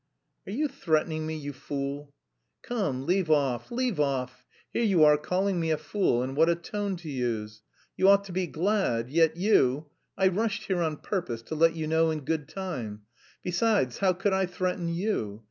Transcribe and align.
"Are 0.47 0.51
you 0.51 0.67
threatening 0.67 1.27
me, 1.27 1.37
you 1.37 1.53
fool?" 1.53 2.15
"Come, 2.63 3.05
leave 3.05 3.29
off, 3.29 3.69
leave 3.69 3.99
off! 3.99 4.43
Here 4.73 4.81
you 4.81 5.03
are, 5.03 5.15
calling 5.15 5.59
me 5.59 5.69
a 5.69 5.77
fool, 5.77 6.23
and 6.23 6.35
what 6.35 6.49
a 6.49 6.55
tone 6.55 6.95
to 6.95 7.07
use! 7.07 7.61
You 7.95 8.09
ought 8.09 8.23
to 8.23 8.31
be 8.31 8.47
glad, 8.47 9.11
yet 9.11 9.37
you... 9.37 9.91
I 10.17 10.29
rushed 10.29 10.63
here 10.63 10.81
on 10.81 10.97
purpose 10.97 11.43
to 11.43 11.53
let 11.53 11.75
you 11.75 11.85
know 11.85 12.09
in 12.09 12.21
good 12.21 12.49
time.... 12.49 13.03
Besides, 13.43 13.99
how 13.99 14.13
could 14.13 14.33
I 14.33 14.47
threaten 14.47 14.87
you? 14.89 15.39